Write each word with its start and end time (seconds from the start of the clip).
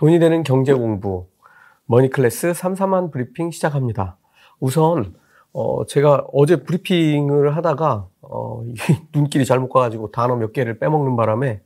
돈이 0.00 0.18
되는 0.18 0.42
경제 0.44 0.72
공부 0.72 1.26
머니클래스 1.84 2.52
33한 2.52 3.12
브리핑 3.12 3.50
시작합니다. 3.50 4.16
우선 4.58 5.14
어 5.52 5.84
제가 5.84 6.26
어제 6.32 6.62
브리핑을 6.62 7.54
하다가 7.54 8.08
어 8.22 8.64
눈길이 9.14 9.44
잘못 9.44 9.68
가가지고 9.68 10.10
단어 10.10 10.36
몇 10.36 10.54
개를 10.54 10.78
빼먹는 10.78 11.16
바람에 11.16 11.60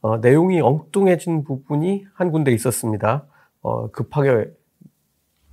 어 0.00 0.16
내용이 0.16 0.60
엉뚱해진 0.60 1.44
부분이 1.44 2.06
한 2.12 2.32
군데 2.32 2.50
있었습니다. 2.50 3.24
어 3.62 3.88
급하게 3.92 4.50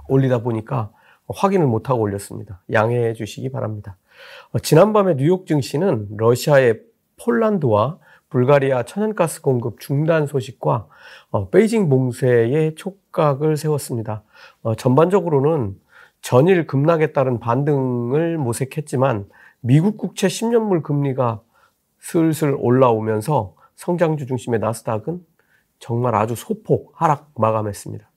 올리다 0.08 0.40
보니까 0.40 0.92
확인을 1.28 1.68
못하고 1.68 2.02
올렸습니다. 2.02 2.64
양해해 2.72 3.14
주시기 3.14 3.52
바랍니다. 3.52 3.96
어 4.54 4.58
지난밤에 4.58 5.18
뉴욕 5.18 5.46
증시는 5.46 6.08
러시아의 6.18 6.82
폴란드와 7.24 8.00
불가리아 8.34 8.82
천연가스 8.82 9.44
공급 9.44 9.80
중단 9.80 10.26
소식과 10.26 10.88
어, 11.30 11.50
베이징 11.50 11.88
봉쇄의 11.88 12.74
촉각을 12.74 13.58
세웠습니다. 13.58 14.24
어, 14.64 14.74
전반적으로는 14.74 15.80
전일 16.20 16.66
급락에 16.66 17.12
따른 17.12 17.40
반등을 17.40 18.40
모색했지만 18.40 19.30
미국 19.60 19.98
국채 19.98 20.26
10년물 20.26 20.82
금리가 20.82 21.42
슬슬 22.00 22.56
올라오면서 22.58 23.54
성장주 23.76 24.26
중심의 24.26 24.60
나스닥은 24.60 25.24
정말 25.78 26.16
아주 26.16 26.34
소폭 26.34 26.92
하락 26.96 27.30
마감했습니다. 27.36 28.10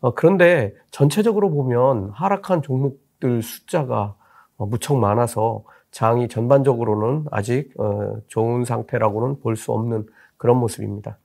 어, 0.00 0.14
그런데 0.14 0.74
전체적으로 0.90 1.48
보면 1.48 2.10
하락한 2.10 2.62
종목들 2.62 3.40
숫자가 3.40 4.16
어, 4.56 4.66
무척 4.66 4.96
많아서 4.96 5.62
장이 5.90 6.28
전반적으로는 6.28 7.26
아직 7.30 7.72
어, 7.78 8.16
좋은 8.28 8.64
상태라고는 8.64 9.40
볼 9.40 9.56
수 9.56 9.72
없는 9.72 10.06
그런 10.36 10.56
모습입니다. 10.58 11.18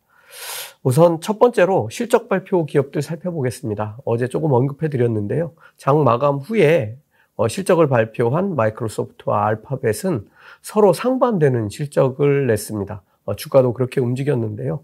우선 0.83 1.21
첫 1.21 1.39
번째로 1.39 1.87
실적 1.89 2.29
발표 2.29 2.65
기업들 2.65 3.01
살펴보겠습니다. 3.01 3.97
어제 4.05 4.27
조금 4.27 4.51
언급해 4.51 4.89
드렸는데요. 4.89 5.53
장 5.77 6.03
마감 6.03 6.37
후에 6.37 6.97
어, 7.37 7.47
실적을 7.47 7.87
발표한 7.89 8.55
마이크로소프트와 8.55 9.45
알파벳은 9.47 10.27
서로 10.61 10.93
상반되는 10.93 11.69
실적을 11.69 12.47
냈습니다. 12.47 13.01
어, 13.25 13.35
주가도 13.35 13.73
그렇게 13.73 13.99
움직였는데요. 14.01 14.81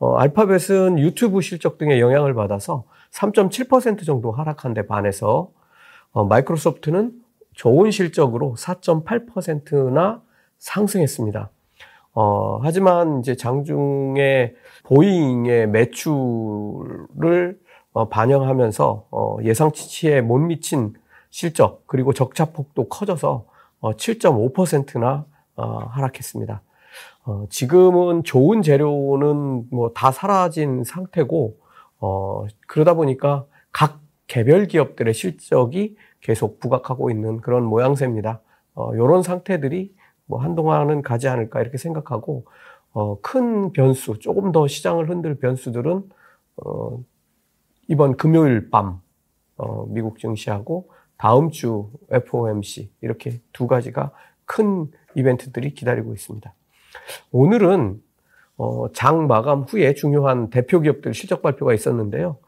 알파벳은 0.00 0.98
유튜브 0.98 1.40
실적 1.40 1.78
등의 1.78 2.00
영향을 2.00 2.34
받아서 2.34 2.84
3.7% 3.12 4.04
정도 4.04 4.30
하락한 4.32 4.74
데 4.74 4.86
반해서 4.86 5.50
마이크로소프트는 6.12 7.12
좋은 7.56 7.90
실적으로 7.90 8.54
4.8%나 8.56 10.22
상승했습니다. 10.58 11.50
어, 12.12 12.58
하지만 12.62 13.20
이제 13.20 13.34
장중에 13.34 14.54
보잉의 14.84 15.68
매출을 15.68 17.58
어, 17.92 18.08
반영하면서 18.08 19.06
어, 19.10 19.36
예상치에 19.42 20.20
못 20.20 20.38
미친 20.38 20.94
실적 21.30 21.86
그리고 21.86 22.12
적자폭도 22.12 22.88
커져서 22.88 23.46
어, 23.80 23.92
7.5%나 23.92 25.26
어, 25.56 25.78
하락했습니다. 25.90 26.62
어, 27.24 27.46
지금은 27.48 28.22
좋은 28.24 28.62
재료는 28.62 29.64
뭐 29.70 29.92
다 29.94 30.12
사라진 30.12 30.84
상태고 30.84 31.56
어, 32.00 32.46
그러다 32.66 32.94
보니까 32.94 33.46
각 33.72 34.00
개별 34.26 34.66
기업들의 34.66 35.14
실적이 35.14 35.96
계속 36.26 36.58
부각하고 36.58 37.08
있는 37.08 37.40
그런 37.40 37.62
모양새입니다. 37.64 38.40
어, 38.74 38.92
이런 38.94 39.22
상태들이 39.22 39.94
뭐 40.24 40.40
한동안은 40.40 41.02
가지 41.02 41.28
않을까 41.28 41.60
이렇게 41.60 41.78
생각하고 41.78 42.46
어, 42.90 43.20
큰 43.20 43.72
변수, 43.72 44.18
조금 44.18 44.50
더 44.50 44.66
시장을 44.66 45.08
흔들 45.08 45.38
변수들은 45.38 46.02
어, 46.56 47.00
이번 47.86 48.16
금요일 48.16 48.70
밤 48.70 49.00
어, 49.56 49.86
미국 49.86 50.18
증시하고 50.18 50.90
다음 51.16 51.50
주 51.50 51.90
FOMC 52.10 52.90
이렇게 53.02 53.40
두 53.52 53.68
가지가 53.68 54.10
큰 54.46 54.90
이벤트들이 55.14 55.74
기다리고 55.74 56.12
있습니다. 56.12 56.52
오늘은 57.30 58.02
어, 58.56 58.90
장 58.92 59.28
마감 59.28 59.62
후에 59.62 59.94
중요한 59.94 60.50
대표 60.50 60.80
기업들 60.80 61.14
실적 61.14 61.40
발표가 61.40 61.72
있었는데요. 61.72 62.38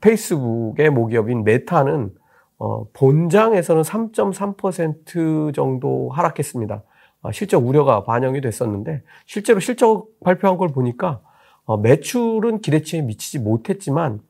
페이스북의 0.00 0.90
모기업인 0.90 1.44
메타는 1.44 2.20
어, 2.62 2.86
본장에서는 2.92 3.82
3.3% 3.82 5.52
정도 5.52 6.10
하락했습니다. 6.10 6.84
어, 7.22 7.32
실적 7.32 7.66
우려가 7.66 8.04
반영이 8.04 8.40
됐었는데 8.40 9.02
실제로 9.26 9.58
실적 9.58 10.06
발표한 10.22 10.56
걸 10.56 10.68
보니까 10.68 11.20
어, 11.64 11.76
매출은 11.76 12.60
기대치에 12.60 13.02
미치지 13.02 13.40
못했지만 13.40 14.20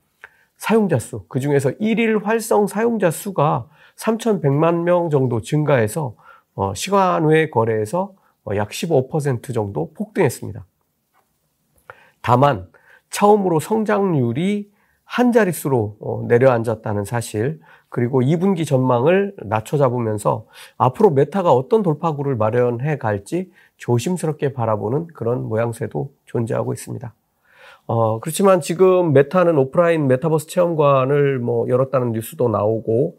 사용자 0.56 0.98
수, 0.98 1.26
그 1.28 1.41
중에서 1.41 1.72
1일 1.72 2.25
활성 2.25 2.66
사용자 2.66 3.10
수가 3.10 3.69
3,100만 3.97 4.84
명 4.84 5.10
정도 5.10 5.43
증가해서 5.43 6.14
어, 6.54 6.72
시간 6.72 7.26
외 7.26 7.50
거래에서 7.50 8.14
어, 8.44 8.53
약15% 8.53 9.53
정도 9.53 9.93
폭등했습니다. 9.93 10.64
다만 12.22 12.66
처음으로 13.10 13.60
성장률이 13.60 14.72
한 15.04 15.32
자릿수로 15.32 15.99
어, 16.00 16.25
내려앉았다는 16.26 17.04
사실, 17.04 17.60
그리고 17.92 18.22
2분기 18.22 18.66
전망을 18.66 19.34
낮춰 19.42 19.76
잡으면서 19.76 20.47
앞으로 20.78 21.10
메타가 21.10 21.53
어떤 21.53 21.82
돌파구를 21.82 22.36
마련해 22.36 22.97
갈지 22.97 23.53
조심스럽게 23.76 24.54
바라보는 24.54 25.08
그런 25.08 25.47
모양새도 25.47 26.10
존재하고 26.25 26.72
있습니다. 26.72 27.14
어, 27.86 28.19
그렇지만 28.20 28.62
지금 28.62 29.12
메타는 29.12 29.58
오프라인 29.58 30.06
메타버스 30.06 30.47
체험관을 30.47 31.38
뭐 31.38 31.69
열었다는 31.69 32.12
뉴스도 32.12 32.48
나오고 32.48 33.19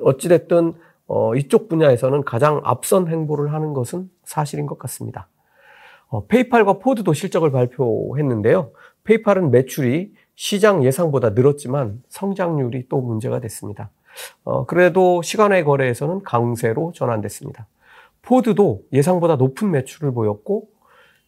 어찌됐든 0.00 0.74
어, 1.08 1.34
이쪽 1.34 1.68
분야에서는 1.68 2.22
가장 2.22 2.60
앞선 2.62 3.08
행보를 3.08 3.52
하는 3.52 3.74
것은 3.74 4.08
사실인 4.22 4.66
것 4.66 4.78
같습니다. 4.78 5.26
어, 6.06 6.26
페이팔과 6.26 6.74
포드도 6.74 7.12
실적을 7.12 7.50
발표했는데요. 7.50 8.70
페이팔은 9.02 9.50
매출이 9.50 10.12
시장 10.40 10.82
예상보다 10.84 11.30
늘었지만 11.30 12.02
성장률이 12.08 12.88
또 12.88 13.02
문제가 13.02 13.40
됐습니다. 13.40 13.90
어, 14.42 14.64
그래도 14.64 15.20
시간외 15.20 15.64
거래에서는 15.64 16.22
강세로 16.22 16.92
전환됐습니다. 16.94 17.66
포드도 18.22 18.80
예상보다 18.90 19.36
높은 19.36 19.70
매출을 19.70 20.14
보였고 20.14 20.70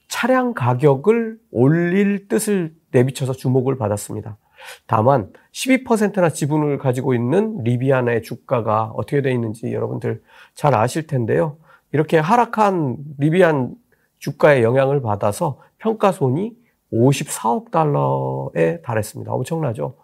차량 0.09 0.55
가격을 0.55 1.37
올릴 1.51 2.27
뜻을 2.27 2.75
내비쳐서 2.91 3.35
주목을 3.35 3.77
받았습니다. 3.77 4.39
다만 4.87 5.31
12%나 5.53 6.31
지분을 6.31 6.79
가지고 6.79 7.13
있는 7.13 7.63
리비안의 7.65 8.23
주가가 8.23 8.93
어떻게 8.95 9.21
되어 9.21 9.31
있는지 9.31 9.75
여러분들 9.75 10.23
잘 10.55 10.75
아실 10.75 11.07
텐데요. 11.07 11.59
이렇게 11.93 12.17
하락한 12.17 12.97
리비안 13.19 13.75
주가의 14.21 14.63
영향을 14.63 15.03
받아서 15.03 15.61
평가손이 15.81 16.62
54억 16.93 17.71
달러에 17.71 18.81
달했습니다. 18.83 19.33
엄청나죠? 19.33 19.95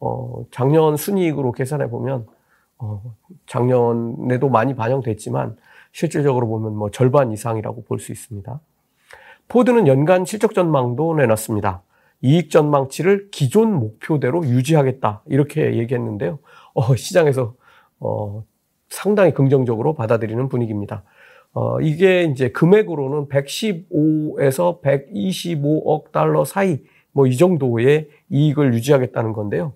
어, 0.00 0.44
작년 0.50 0.96
순이익으로 0.96 1.52
계산해 1.52 1.88
보면, 1.88 2.26
어, 2.78 3.02
작년에도 3.46 4.48
많이 4.48 4.74
반영됐지만, 4.74 5.56
실질적으로 5.92 6.48
보면 6.48 6.76
뭐 6.76 6.90
절반 6.90 7.32
이상이라고 7.32 7.84
볼 7.84 7.98
수 8.00 8.12
있습니다. 8.12 8.60
포드는 9.48 9.86
연간 9.86 10.24
실적 10.24 10.54
전망도 10.54 11.14
내놨습니다. 11.16 11.82
이익 12.22 12.50
전망치를 12.50 13.28
기존 13.30 13.72
목표대로 13.74 14.44
유지하겠다. 14.46 15.22
이렇게 15.26 15.76
얘기했는데요. 15.76 16.38
어, 16.74 16.96
시장에서, 16.96 17.54
어, 18.00 18.44
상당히 18.88 19.32
긍정적으로 19.32 19.94
받아들이는 19.94 20.48
분위기입니다. 20.48 21.02
어, 21.54 21.80
이게 21.80 22.24
이제 22.24 22.50
금액으로는 22.50 23.28
115에서 23.28 24.82
125억 24.82 26.12
달러 26.12 26.44
사이 26.44 26.80
뭐 27.12 27.26
이 27.26 27.36
정도의 27.36 28.08
이익을 28.28 28.74
유지하겠다는 28.74 29.32
건데요. 29.32 29.72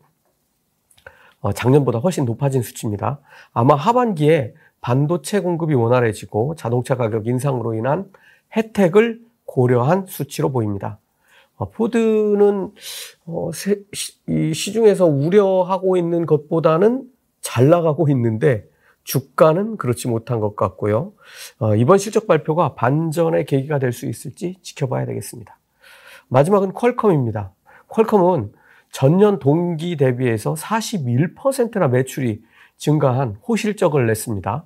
어, 1.40 1.52
작년보다 1.52 2.00
훨씬 2.00 2.24
높아진 2.24 2.62
수치입니다. 2.62 3.20
아마 3.52 3.76
하반기에 3.76 4.54
반도체 4.80 5.40
공급이 5.40 5.74
원활해지고 5.74 6.56
자동차 6.56 6.96
가격 6.96 7.26
인상으로 7.26 7.74
인한 7.74 8.10
혜택을 8.56 9.20
고려한 9.44 10.06
수치로 10.06 10.50
보입니다. 10.50 10.98
어, 11.56 11.70
포드는 11.70 12.72
어, 13.26 13.50
세, 13.52 13.80
시, 13.92 14.14
이 14.28 14.52
시중에서 14.52 15.06
우려하고 15.06 15.96
있는 15.96 16.26
것보다는 16.26 17.04
잘 17.40 17.68
나가고 17.68 18.08
있는데 18.10 18.66
주가는 19.04 19.76
그렇지 19.78 20.08
못한 20.08 20.38
것 20.40 20.54
같고요. 20.54 21.12
어, 21.58 21.74
이번 21.76 21.98
실적 21.98 22.26
발표가 22.26 22.74
반전의 22.74 23.46
계기가 23.46 23.78
될 23.78 23.92
수 23.92 24.06
있을지 24.06 24.56
지켜봐야 24.62 25.06
되겠습니다. 25.06 25.58
마지막은 26.28 26.74
퀄컴입니다. 26.74 27.52
퀄컴은 27.88 28.52
전년 28.92 29.38
동기 29.38 29.96
대비해서 29.96 30.54
41%나 30.54 31.88
매출이 31.88 32.42
증가한 32.76 33.38
호실적을 33.48 34.06
냈습니다. 34.06 34.64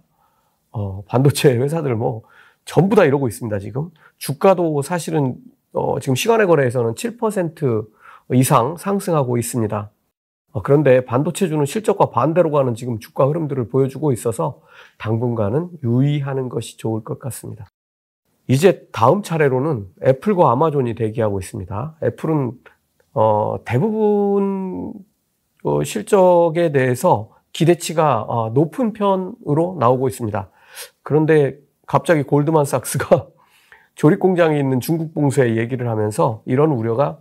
어, 0.73 1.02
반도체 1.06 1.56
회사들 1.56 1.94
뭐 1.94 2.23
전부 2.64 2.96
다 2.96 3.05
이러고 3.05 3.28
있습니다, 3.28 3.58
지금. 3.61 3.90
주가도 4.19 4.82
사실은 4.82 5.37
어, 5.73 6.00
지금 6.00 6.14
시간의 6.17 6.46
거래에서는 6.49 6.94
7% 6.94 7.87
이상 8.35 8.76
상승하고 8.76 9.38
있습니다. 9.38 9.90
어, 10.52 10.62
그런데 10.62 11.04
반도체주는 11.04 11.64
실적과 11.66 12.10
반대로 12.10 12.50
가는 12.50 12.75
지금 12.75 12.99
주가 12.99 13.26
흐름들을 13.26 13.69
보여주고 13.69 14.12
있어서 14.12 14.60
당분간은 14.99 15.70
유의하는 15.82 16.49
것이 16.49 16.76
좋을 16.76 17.02
것 17.02 17.19
같습니다. 17.19 17.66
이제 18.49 18.87
다음 18.93 19.22
차례로는 19.22 19.87
애플과 20.04 20.50
아마존이 20.50 20.94
대기하고 20.94 21.40
있습니다. 21.40 21.96
애플은 22.02 22.52
어, 23.14 23.56
대부분 23.64 24.93
어, 25.64 25.84
실적에 25.84 26.72
대해서 26.72 27.31
기대치가 27.52 28.22
어, 28.22 28.50
높은 28.50 28.93
편으로 28.93 29.76
나오고 29.78 30.08
있습니다. 30.08 30.50
그런데 31.02 31.58
갑자기 31.87 32.22
골드만삭스가 32.22 33.26
조립 33.94 34.19
공장에 34.20 34.58
있는 34.58 34.81
중국 34.81 35.14
봉쇄 35.14 35.56
얘기를 35.56 35.88
하면서 35.88 36.43
이런 36.46 36.72
우려가 36.72 37.19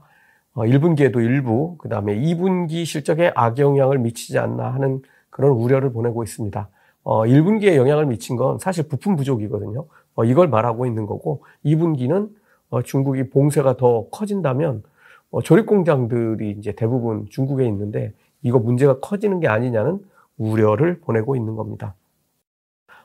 1분기에도 0.55 1.17
어, 1.17 1.21
일부, 1.21 1.77
그 1.77 1.89
다음에 1.89 2.15
2분기 2.19 2.85
실적에 2.85 3.31
악영향을 3.35 3.99
미치지 3.99 4.37
않나 4.37 4.73
하는 4.73 5.01
그런 5.29 5.51
우려를 5.51 5.91
보내고 5.93 6.23
있습니다. 6.23 6.67
어, 7.03 7.25
1분기에 7.25 7.75
영향을 7.75 8.05
미친 8.05 8.35
건 8.35 8.59
사실 8.59 8.87
부품 8.87 9.15
부족이거든요. 9.15 9.85
어, 10.15 10.25
이걸 10.25 10.49
말하고 10.49 10.85
있는 10.85 11.05
거고, 11.05 11.43
2분기는 11.65 12.29
어, 12.69 12.81
중국이 12.81 13.29
봉쇄가 13.29 13.77
더 13.77 14.07
커진다면, 14.11 14.83
어, 15.31 15.41
조립 15.41 15.65
공장들이 15.65 16.51
이제 16.51 16.73
대부분 16.73 17.27
중국에 17.29 17.65
있는데, 17.67 18.13
이거 18.43 18.59
문제가 18.59 18.99
커지는 18.99 19.39
게 19.39 19.47
아니냐는 19.47 19.99
우려를 20.37 20.99
보내고 20.99 21.35
있는 21.35 21.55
겁니다. 21.55 21.95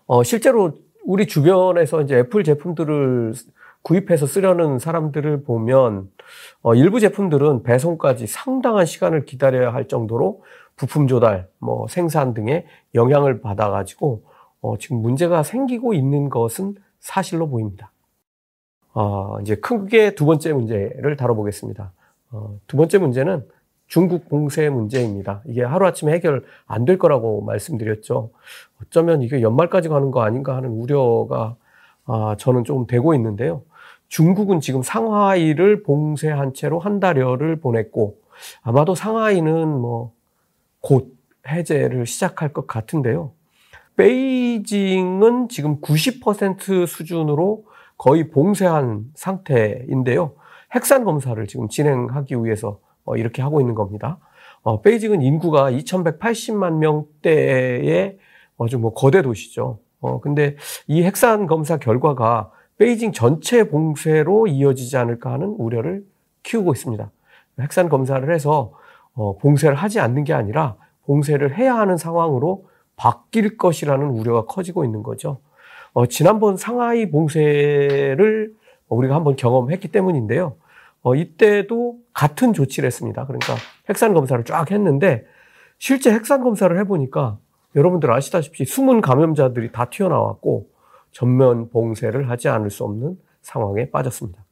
어, 0.07 0.23
실제로 0.23 0.73
우리 1.05 1.27
주변에서 1.27 2.03
이제 2.03 2.19
애플 2.19 2.43
제품들을 2.43 3.35
구입해서 3.87 4.27
쓰려는 4.27 4.81
사람들을 4.81 5.45
보면 5.45 6.11
어, 6.63 6.75
일부 6.75 6.99
제품들은 6.99 7.63
배송까지 7.63 8.27
상당한 8.27 8.85
시간을 8.85 9.25
기다려야 9.27 9.73
할 9.73 9.87
정도로 9.87 10.43
부품 10.75 11.07
조달, 11.07 11.49
뭐 11.61 11.87
생산 11.87 12.35
등의 12.35 12.67
영향을 12.97 13.41
받아가지고 13.41 14.25
어, 14.61 14.77
지금 14.79 14.97
문제가 15.03 15.45
생기고 15.45 15.95
있는 15.95 16.31
것은 16.31 16.75
사실로 16.99 17.49
보입니다. 17.49 17.93
어, 18.93 19.39
이제 19.43 19.55
크게 19.55 20.17
두 20.17 20.27
번째 20.27 20.53
문제를 20.55 21.17
다뤄보겠습니다. 21.17 21.93
어, 22.33 22.59
두 22.67 22.77
번째 22.77 22.99
문제는 22.99 23.47
중국 23.87 24.29
봉쇄 24.29 24.69
문제입니다. 24.69 25.43
이게 25.47 25.63
하루아침에 25.63 26.13
해결 26.13 26.43
안 26.67 26.87
될 26.87 26.99
거라고 26.99 27.41
말씀드렸죠. 27.43 28.31
어쩌면 28.83 29.23
이게 29.23 29.43
연말까지 29.43 29.89
가는 29.89 30.11
거 30.11 30.23
아닌가 30.23 30.57
하는 30.57 30.71
우려가 30.71 31.55
아, 32.05 32.35
저는 32.37 32.65
좀 32.65 32.89
되고 32.89 33.15
있는데요. 33.15 33.63
중국은 34.09 34.61
지금 34.61 34.83
상하이를 34.83 35.83
봉쇄한 35.83 36.55
채로 36.55 36.79
한 36.79 37.01
달여를 37.01 37.61
보냈고 37.61 38.19
아마도 38.63 38.95
상하이는 38.95 39.69
뭐 39.69 40.17
곧 40.87 41.13
해제를 41.49 42.07
시작할 42.07 42.53
것 42.53 42.69
같은데요. 42.69 43.33
베이징은 43.97 45.49
지금 45.49 45.81
90% 45.81 46.87
수준으로 46.87 47.65
거의 47.99 48.31
봉쇄한 48.31 49.07
상태인데요. 49.17 50.35
핵산 50.73 51.03
검사를 51.03 51.45
지금 51.49 51.69
진행하기 51.69 52.37
위해서 52.45 52.79
어, 53.05 53.17
이렇게 53.17 53.43
하고 53.43 53.61
있는 53.61 53.75
겁니다. 53.75 54.19
어, 54.63 54.81
베이징은 54.81 55.23
인구가 55.23 55.73
2180만 55.73 56.75
명대의 56.75 58.19
아주 58.59 58.79
뭐 58.79 58.95
거대 58.95 59.23
도시죠. 59.23 59.81
어, 59.99 60.21
근데 60.21 60.55
이 60.87 61.03
핵산 61.03 61.49
검사 61.49 61.79
결과가 61.79 62.53
베이징 62.79 63.13
전체 63.13 63.69
봉쇄로 63.69 64.47
이어지지 64.49 64.97
않을까 64.97 65.33
하는 65.33 65.49
우려를 65.59 66.05
키우고 66.43 66.73
있습니다. 66.73 67.11
핵산 67.61 67.89
검사를 67.89 68.33
해서 68.33 68.73
어, 69.15 69.39
봉쇄를 69.39 69.75
하지 69.75 69.99
않는 69.99 70.25
게 70.25 70.35
아니라 70.35 70.77
봉쇄를 71.07 71.57
해야 71.57 71.77
하는 71.77 71.97
상황으로 71.97 72.69
바뀔 72.97 73.57
것이라는 73.57 74.07
우려가 74.07 74.45
커지고 74.45 74.85
있는 74.85 75.03
거죠. 75.03 75.39
어, 75.93 76.07
지난번 76.07 76.57
상하이 76.57 77.11
봉쇄를 77.11 78.53
우리가 78.89 79.15
한번 79.15 79.37
경험했기 79.37 79.89
때문인데요. 79.89 80.57
어, 81.03 81.15
이때도 81.15 81.99
같은 82.13 82.53
조치를 82.53 82.87
했습니다. 82.87 83.25
그러니까 83.27 83.55
핵산 83.89 84.13
검사를 84.13 84.43
쫙 84.45 84.71
했는데 84.71 85.25
실제 85.79 86.13
핵산 86.13 86.43
검사를 86.43 86.77
해보니까 86.79 87.39
여러분들 87.75 88.13
아시다시피 88.13 88.65
숨은 88.65 89.01
감염자들이 89.01 89.73
다 89.73 89.87
튀어나왔고 89.87 90.69
전면 91.17 91.71
봉쇄를 91.71 92.29
하지 92.29 92.51
않을 92.51 92.69
수 92.69 92.85
없는 92.85 93.17
상황에 93.41 93.91
빠졌습니다. 93.91 94.45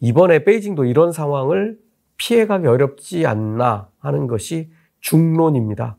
이번에 0.00 0.42
베이징도 0.42 0.86
이런 0.86 1.12
상황을 1.12 1.78
피해가기 2.16 2.66
어렵지 2.66 3.26
않나 3.26 3.90
하는 3.98 4.26
것이 4.26 4.70
중론입니다. 5.00 5.98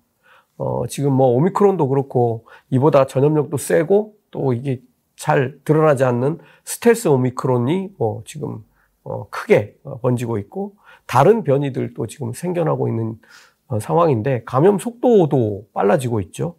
어, 0.57 0.87
지금 0.87 1.13
뭐 1.13 1.27
오미크론도 1.27 1.89
그렇고 1.89 2.47
이보다 2.71 3.05
전염력도 3.05 3.57
세고 3.57 4.15
또 4.31 4.53
이게 4.53 4.81
잘 5.15 5.59
드러나지 5.63 6.03
않는 6.05 6.39
스텔스 6.63 7.09
오미크론이 7.09 7.93
뭐 7.99 8.23
지금 8.25 8.65
어, 9.03 9.29
크게 9.29 9.77
번지고 10.01 10.39
있고 10.39 10.75
다른 11.05 11.43
변이들도 11.43 12.07
지금 12.07 12.33
생겨나고 12.33 12.87
있는 12.87 13.19
어, 13.67 13.79
상황인데 13.79 14.41
감염 14.45 14.79
속도도 14.79 15.67
빨라지고 15.75 16.19
있죠. 16.21 16.55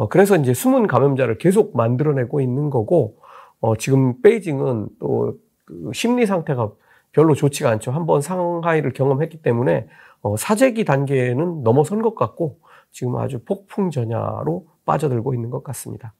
어, 0.00 0.08
그래서 0.08 0.36
이제 0.36 0.54
숨은 0.54 0.86
감염자를 0.86 1.38
계속 1.38 1.76
만들어내고 1.76 2.40
있는 2.40 2.70
거고, 2.70 3.18
어, 3.60 3.76
지금 3.76 4.20
베이징은 4.22 4.88
또 4.98 5.34
그 5.70 5.90
심리 5.94 6.26
상태가 6.26 6.72
별로 7.12 7.34
좋지가 7.34 7.70
않죠. 7.70 7.92
한번 7.92 8.20
상하이를 8.20 8.92
경험했기 8.92 9.40
때문에 9.40 9.86
어, 10.22 10.36
사재기 10.36 10.84
단계는 10.84 11.62
넘어선 11.62 12.02
것 12.02 12.14
같고 12.16 12.58
지금 12.90 13.16
아주 13.16 13.38
폭풍 13.44 13.90
전야로 13.90 14.66
빠져들고 14.84 15.32
있는 15.34 15.50
것 15.50 15.62
같습니다. 15.62 16.12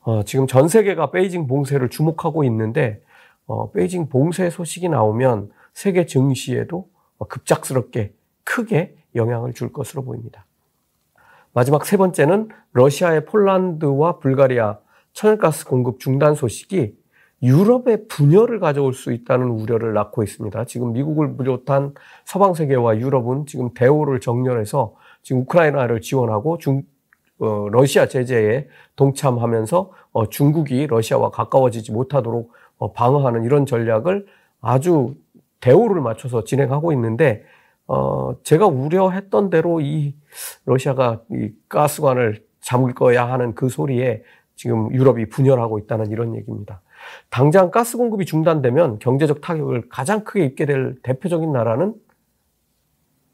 어, 0.00 0.22
지금 0.22 0.46
전 0.46 0.68
세계가 0.68 1.10
베이징 1.10 1.48
봉쇄를 1.48 1.88
주목하고 1.88 2.44
있는데 2.44 3.02
어, 3.46 3.72
베이징 3.72 4.08
봉쇄 4.08 4.50
소식이 4.50 4.88
나오면 4.88 5.50
세계 5.74 6.06
증시에도 6.06 6.88
급작스럽게 7.28 8.14
크게 8.44 8.96
영향을 9.14 9.52
줄 9.52 9.72
것으로 9.72 10.04
보입니다. 10.04 10.46
마지막 11.54 11.84
세 11.84 11.96
번째는 11.96 12.48
러시아의 12.72 13.26
폴란드와 13.26 14.18
불가리아 14.18 14.78
천연가스 15.12 15.66
공급 15.66 16.00
중단 16.00 16.34
소식이 16.34 16.96
유럽의 17.42 18.06
분열을 18.08 18.60
가져올 18.60 18.94
수 18.94 19.12
있다는 19.12 19.48
우려를 19.48 19.92
낳고 19.94 20.22
있습니다. 20.22 20.64
지금 20.64 20.92
미국을 20.92 21.36
비롯한 21.36 21.92
서방 22.24 22.54
세계와 22.54 22.98
유럽은 22.98 23.46
지금 23.46 23.74
대우를 23.74 24.20
정렬해서 24.20 24.94
지금 25.22 25.42
우크라이나를 25.42 26.00
지원하고 26.00 26.58
중, 26.58 26.82
어, 27.38 27.68
러시아 27.70 28.06
제재에 28.06 28.68
동참하면서 28.96 29.90
어, 30.12 30.28
중국이 30.28 30.86
러시아와 30.86 31.30
가까워지지 31.30 31.92
못하도록 31.92 32.52
어, 32.78 32.92
방어하는 32.92 33.44
이런 33.44 33.66
전략을 33.66 34.26
아주 34.60 35.16
대우를 35.60 36.00
맞춰서 36.00 36.44
진행하고 36.44 36.92
있는데 36.92 37.44
어, 37.92 38.34
제가 38.42 38.66
우려했던 38.68 39.50
대로 39.50 39.82
이 39.82 40.14
러시아가 40.64 41.20
이 41.30 41.50
가스관을 41.68 42.42
잠글 42.60 42.94
거야 42.94 43.30
하는 43.30 43.54
그 43.54 43.68
소리에 43.68 44.22
지금 44.56 44.90
유럽이 44.94 45.28
분열하고 45.28 45.78
있다는 45.78 46.10
이런 46.10 46.34
얘기입니다. 46.34 46.80
당장 47.28 47.70
가스 47.70 47.98
공급이 47.98 48.24
중단되면 48.24 48.98
경제적 48.98 49.42
타격을 49.42 49.90
가장 49.90 50.24
크게 50.24 50.42
입게 50.46 50.64
될 50.64 50.94
대표적인 51.02 51.52
나라는 51.52 51.94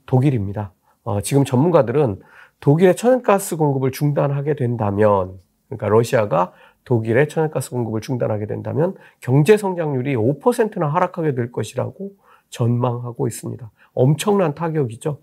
독일입니다. 0.06 0.72
어, 1.04 1.20
지금 1.20 1.44
전문가들은 1.44 2.20
독일의 2.58 2.96
천연가스 2.96 3.58
공급을 3.58 3.92
중단하게 3.92 4.56
된다면, 4.56 5.38
그러니까 5.68 5.88
러시아가 5.88 6.52
독일의 6.84 7.28
천연가스 7.28 7.70
공급을 7.70 8.00
중단하게 8.00 8.46
된다면 8.46 8.96
경제 9.20 9.56
성장률이 9.56 10.16
5%나 10.16 10.88
하락하게 10.88 11.36
될 11.36 11.52
것이라고 11.52 12.10
전망하고 12.50 13.26
있습니다. 13.26 13.70
엄청난 13.94 14.54
타격이죠. 14.54 15.18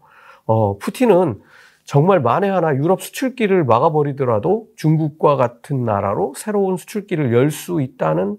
어, 0.46 0.78
푸틴은 0.78 1.42
정말 1.84 2.20
만에 2.20 2.50
하나 2.50 2.76
유럽 2.76 3.02
수출길을 3.02 3.64
막아버리더라도 3.64 4.68
중국과 4.76 5.36
같은 5.36 5.86
나라로 5.86 6.34
새로운 6.36 6.78
수출길을 6.78 7.32
열 7.34 7.52
수 7.52 7.82
있다는 7.82 8.38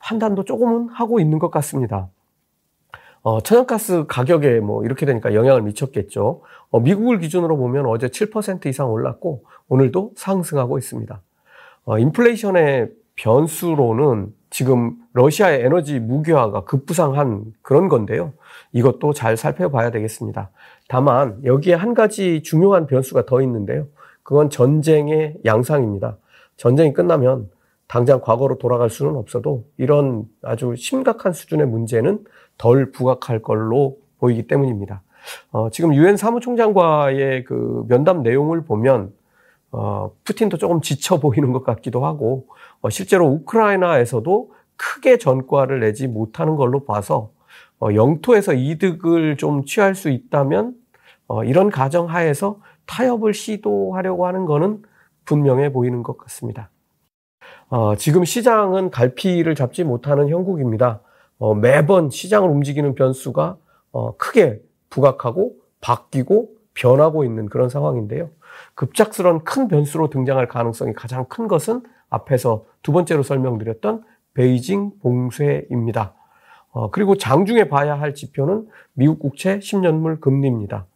판단도 0.00 0.44
조금은 0.44 0.88
하고 0.88 1.20
있는 1.20 1.38
것 1.38 1.50
같습니다. 1.50 2.08
어, 3.22 3.40
천연가스 3.40 4.06
가격에 4.08 4.60
뭐 4.60 4.84
이렇게 4.84 5.04
되니까 5.06 5.34
영향을 5.34 5.62
미쳤겠죠. 5.62 6.40
어, 6.70 6.80
미국을 6.80 7.18
기준으로 7.18 7.56
보면 7.56 7.86
어제 7.86 8.08
7% 8.08 8.66
이상 8.66 8.90
올랐고 8.90 9.44
오늘도 9.68 10.12
상승하고 10.16 10.78
있습니다. 10.78 11.20
어, 11.84 11.98
인플레이션의 11.98 12.88
변수로는 13.20 14.32
지금 14.48 14.96
러시아의 15.12 15.62
에너지 15.62 16.00
무기화가 16.00 16.64
급부상한 16.64 17.44
그런 17.62 17.88
건데요. 17.88 18.32
이것도 18.72 19.12
잘 19.12 19.36
살펴봐야 19.36 19.90
되겠습니다. 19.90 20.50
다만 20.88 21.38
여기에 21.44 21.74
한 21.74 21.94
가지 21.94 22.42
중요한 22.42 22.86
변수가 22.86 23.26
더 23.26 23.42
있는데요. 23.42 23.86
그건 24.22 24.48
전쟁의 24.48 25.36
양상입니다. 25.44 26.16
전쟁이 26.56 26.92
끝나면 26.92 27.50
당장 27.86 28.20
과거로 28.20 28.58
돌아갈 28.58 28.88
수는 28.88 29.16
없어도 29.16 29.64
이런 29.76 30.24
아주 30.42 30.74
심각한 30.76 31.32
수준의 31.32 31.66
문제는 31.66 32.24
덜 32.56 32.90
부각할 32.90 33.42
걸로 33.42 33.98
보이기 34.18 34.46
때문입니다. 34.46 35.02
어, 35.50 35.68
지금 35.70 35.94
유엔 35.94 36.16
사무총장과의 36.16 37.44
그 37.44 37.84
면담 37.88 38.22
내용을 38.22 38.64
보면 38.64 39.12
어, 39.72 40.10
푸틴도 40.24 40.56
조금 40.56 40.80
지쳐 40.80 41.20
보이는 41.20 41.52
것 41.52 41.62
같기도 41.62 42.04
하고 42.04 42.48
어, 42.80 42.90
실제로 42.90 43.26
우크라이나에서도 43.26 44.52
크게 44.76 45.18
전과를 45.18 45.80
내지 45.80 46.08
못하는 46.08 46.56
걸로 46.56 46.84
봐서 46.84 47.30
어, 47.80 47.94
영토에서 47.94 48.54
이득을 48.54 49.36
좀 49.36 49.64
취할 49.64 49.94
수 49.94 50.10
있다면 50.10 50.74
어, 51.28 51.44
이런 51.44 51.70
가정 51.70 52.08
하에서 52.08 52.60
타협을 52.86 53.34
시도하려고 53.34 54.26
하는 54.26 54.46
것은 54.46 54.82
분명해 55.24 55.72
보이는 55.72 56.02
것 56.02 56.18
같습니다. 56.18 56.70
어, 57.68 57.94
지금 57.94 58.24
시장은 58.24 58.90
갈피를 58.90 59.54
잡지 59.54 59.84
못하는 59.84 60.28
형국입니다. 60.28 61.00
어, 61.38 61.54
매번 61.54 62.10
시장을 62.10 62.50
움직이는 62.50 62.94
변수가 62.94 63.56
어, 63.92 64.16
크게 64.16 64.60
부각하고 64.90 65.54
바뀌고 65.80 66.48
변하고 66.80 67.24
있는 67.24 67.46
그런 67.46 67.68
상황인데요. 67.68 68.30
급작스런 68.74 69.44
큰 69.44 69.68
변수로 69.68 70.08
등장할 70.08 70.48
가능성이 70.48 70.94
가장 70.94 71.26
큰 71.26 71.46
것은 71.46 71.82
앞에서 72.08 72.64
두 72.82 72.92
번째로 72.92 73.22
설명드렸던 73.22 74.02
베이징 74.34 74.92
봉쇄입니다. 75.02 76.14
어, 76.72 76.90
그리고 76.90 77.16
장중에 77.16 77.68
봐야 77.68 78.00
할 78.00 78.14
지표는 78.14 78.66
미국 78.94 79.18
국채 79.18 79.58
10년물 79.58 80.20
금리입니다. 80.20 80.86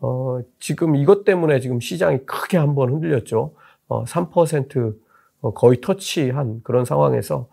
어, 0.00 0.38
지금 0.60 0.94
이것 0.94 1.24
때문에 1.24 1.60
지금 1.60 1.80
시장이 1.80 2.26
크게 2.26 2.56
한번 2.56 2.90
흔들렸죠. 2.92 3.54
어, 3.88 4.04
3% 4.04 4.94
어, 5.40 5.52
거의 5.52 5.80
터치한 5.80 6.60
그런 6.62 6.84
상황에서 6.84 7.48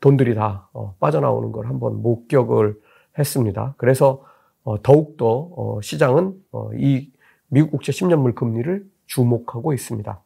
돈들이 0.00 0.34
다 0.34 0.68
어, 0.74 0.94
빠져나오는 1.00 1.50
걸 1.52 1.66
한번 1.66 2.02
목격을 2.02 2.78
했습니다. 3.18 3.74
그래서 3.78 4.24
어, 4.64 4.82
더욱더 4.82 5.48
어, 5.56 5.80
시장은 5.80 6.34
어, 6.52 6.70
이 6.74 7.11
미국 7.52 7.72
국채 7.72 7.92
10년물 7.92 8.34
금리를 8.34 8.82
주목하고 9.04 9.74
있습니다. 9.74 10.22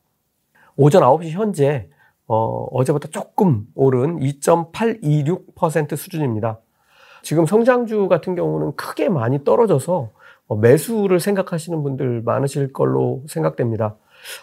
오전 0.76 1.02
9시 1.02 1.30
현재 1.30 1.88
어, 2.28 2.68
어제보다 2.70 3.08
조금 3.08 3.66
오른 3.74 4.20
2.826% 4.20 5.96
수준입니다. 5.96 6.60
지금 7.22 7.44
성장주 7.44 8.06
같은 8.06 8.36
경우는 8.36 8.76
크게 8.76 9.08
많이 9.08 9.42
떨어져서 9.42 10.10
어, 10.46 10.56
매수를 10.56 11.18
생각하시는 11.18 11.82
분들 11.82 12.22
많으실 12.22 12.72
걸로 12.72 13.24
생각됩니다. 13.26 13.96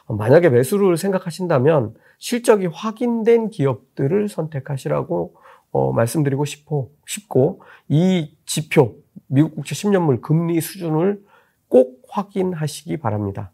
어, 0.08 0.16
만약에 0.16 0.50
매수를 0.50 0.98
생각하신다면 0.98 1.94
실적이 2.18 2.66
확인된 2.66 3.50
기업들을 3.50 4.28
선택하시라고 4.28 5.36
어, 5.72 5.94
말씀드리고 5.94 6.44
싶고 6.44 7.62
이 7.88 8.36
지표 8.46 8.98
미국 9.28 9.56
국채 9.56 9.74
10년물 9.74 10.20
금리 10.20 10.60
수준을 10.60 11.22
꼭 11.74 12.04
확인하시기 12.08 12.98
바랍니다. 12.98 13.52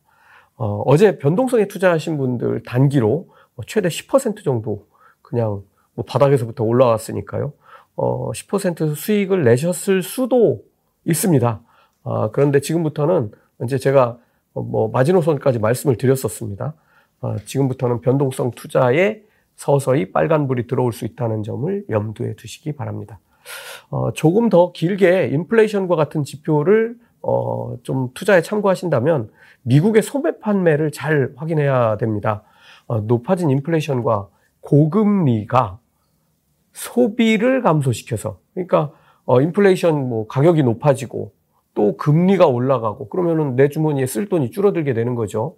어, 0.58 0.84
어제 0.86 1.18
변동성에 1.20 1.70
투자하신 1.70 2.18
분들 2.18 2.64
단기로 2.64 3.30
뭐 3.56 3.66
최대 3.66 3.88
10% 3.88 4.44
정도 4.44 4.88
그냥 5.22 5.64
뭐 5.94 6.04
바닥에서부터 6.06 6.66
올라왔으니까요. 6.66 7.54
어, 7.96 8.32
10% 8.34 8.94
수익을 8.94 9.46
내셨을 9.46 10.04
수도 10.04 10.66
있습니다. 11.06 11.62
아, 12.04 12.30
그런데 12.34 12.60
지금부터는 12.60 13.32
이제 13.64 13.78
제가 13.78 14.18
뭐 14.52 14.90
마지노선까지 14.90 15.60
말씀을 15.60 15.96
드렸었습니다. 15.96 16.74
아, 17.22 17.38
지금부터는 17.46 18.02
변동성 18.02 18.52
투자에 18.52 19.22
서서히 19.56 20.12
빨간불이 20.12 20.68
들어올 20.68 20.92
수 20.92 21.06
있다는 21.06 21.44
점을 21.44 21.86
염두에 21.90 22.36
두시기 22.36 22.74
바랍니다. 22.74 23.22
어, 23.90 24.12
조금 24.12 24.50
더 24.50 24.74
길게 24.74 25.28
인플레이션과 25.28 25.96
같은 25.96 26.26
지표를 26.26 26.98
어, 27.22 27.76
좀 27.84 28.10
투자에 28.14 28.42
참고하신다면 28.42 29.30
미국의 29.64 30.02
소매 30.02 30.40
판매를 30.40 30.92
잘 30.92 31.34
확인해야 31.36 31.98
됩니다. 31.98 32.44
어, 32.88 33.02
높아진 33.02 33.50
인플레이션과 33.50 34.28
고금리가 34.62 35.80
소비를 36.74 37.62
감소시켜서 37.62 38.40
그러니까 38.54 38.92
어, 39.26 39.42
인플레이션 39.42 40.10
뭐 40.10 40.28
가격이 40.28 40.64
높아지고 40.64 41.34
또 41.76 41.98
금리가 41.98 42.48
올라가고 42.48 43.10
그러면은 43.10 43.56
내 43.56 43.70
주머니에 43.70 44.06
쓸 44.06 44.28
돈이 44.28 44.52
줄어들게 44.52 44.94
되는 44.94 45.16
거죠. 45.16 45.56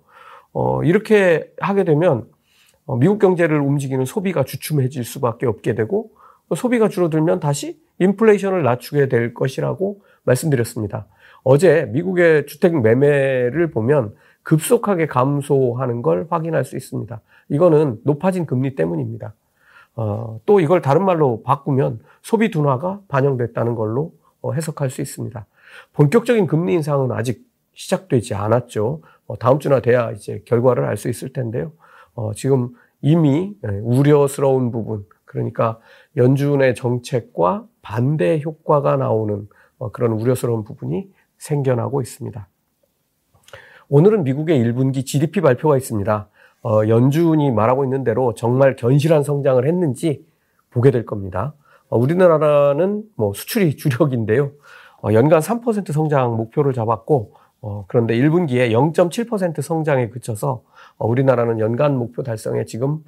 어, 0.53 0.84
이렇게 0.84 1.50
하게 1.60 1.84
되면 1.84 2.27
어, 2.86 2.98
미국 2.98 3.20
경제를 3.20 3.60
움직이는 3.60 4.06
소비가 4.06 4.44
주춤해질 4.44 5.03
수밖에 5.03 5.46
없게 5.46 5.75
되고 5.75 6.12
소비가 6.56 6.89
줄어들면 6.89 7.39
다시 7.39 7.80
인플레이션을 8.00 8.63
낮추게 8.63 9.08
될 9.08 9.34
것이라고 9.34 10.01
말씀드렸습니다. 10.24 11.08
어제 11.43 11.86
미국의 11.91 12.45
주택 12.45 12.79
매매를 12.79 13.71
보면 13.71 14.13
급속하게 14.43 15.07
감소하는 15.07 16.01
걸 16.01 16.27
확인할 16.29 16.65
수 16.65 16.75
있습니다. 16.75 17.19
이거는 17.50 18.00
높아진 18.03 18.45
금리 18.45 18.75
때문입니다. 18.75 19.33
어, 19.95 20.39
또 20.45 20.60
이걸 20.60 20.81
다른 20.81 21.03
말로 21.03 21.41
바꾸면 21.43 22.00
소비 22.21 22.50
둔화가 22.50 23.01
반영됐다는 23.07 23.75
걸로 23.75 24.13
어, 24.41 24.53
해석할 24.53 24.89
수 24.89 25.01
있습니다. 25.01 25.45
본격적인 25.93 26.48
금리 26.48 26.74
인상은 26.74 27.12
아직 27.12 27.45
시작되지 27.74 28.33
않았죠. 28.36 29.01
어, 29.27 29.38
다음 29.38 29.60
주나 29.60 29.79
돼야 29.79 30.12
이제 30.12 30.41
결과를 30.45 30.86
알 30.86 30.98
수 30.98 31.10
있을 31.10 31.33
텐데요. 31.33 31.71
어, 32.15 32.33
지금 32.33 32.69
이미 33.01 33.55
네, 33.62 33.79
우려스러운 33.81 34.71
부분, 34.71 35.05
그러니까 35.25 35.79
연준의 36.17 36.75
정책과 36.75 37.65
반대 37.81 38.41
효과가 38.43 38.98
나오는 38.98 39.48
어, 39.77 39.91
그런 39.91 40.12
우려스러운 40.12 40.63
부분이 40.63 41.10
생겨나고 41.41 42.01
있습니다. 42.01 42.48
오늘은 43.89 44.24
미국의 44.24 44.63
1분기 44.63 45.05
GDP 45.05 45.41
발표가 45.41 45.75
있습니다. 45.75 46.29
어, 46.63 46.81
연준이 46.88 47.51
말하고 47.51 47.83
있는 47.83 48.03
대로 48.03 48.33
정말 48.36 48.75
견실한 48.75 49.24
성장을 49.24 49.65
했는지 49.67 50.25
보게 50.69 50.91
될 50.91 51.05
겁니다. 51.05 51.53
어, 51.89 51.98
우리나라는 51.98 53.03
뭐 53.15 53.33
수출이 53.33 53.75
주력인데요. 53.77 54.51
어, 55.03 55.13
연간 55.13 55.39
3% 55.39 55.91
성장 55.91 56.38
목표를 56.38 56.74
잡았고, 56.74 57.33
어, 57.62 57.86
그런데 57.88 58.15
1분기에 58.15 58.71
0.7% 58.71 59.62
성장에 59.62 60.10
그쳐서 60.10 60.62
어, 60.98 61.07
우리나라는 61.07 61.60
연간 61.60 61.98
목표 61.98 62.21
달성에 62.21 62.65
지금 62.65 63.03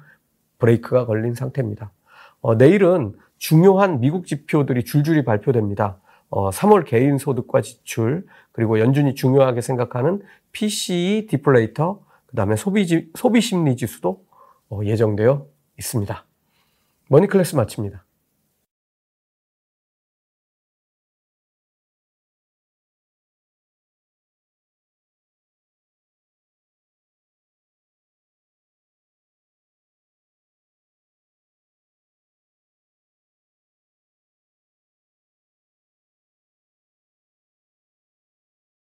브레이크가 0.58 1.06
걸린 1.06 1.34
상태입니다. 1.34 1.92
어, 2.40 2.56
내일은 2.56 3.14
중요한 3.38 4.00
미국 4.00 4.26
지표들이 4.26 4.84
줄줄이 4.84 5.24
발표됩니다. 5.24 5.98
어, 6.36 6.50
3월 6.50 6.84
개인 6.84 7.16
소득과 7.16 7.60
지출, 7.60 8.26
그리고 8.50 8.80
연준이 8.80 9.14
중요하게 9.14 9.60
생각하는 9.60 10.20
PCE 10.50 11.28
디플레이터, 11.30 12.00
그 12.26 12.34
다음에 12.34 12.56
소비, 12.56 13.08
소비 13.14 13.40
심리 13.40 13.76
지수도 13.76 14.24
어, 14.68 14.80
예정되어 14.82 15.46
있습니다. 15.78 16.26
머니클래스 17.08 17.54
마칩니다. 17.54 18.04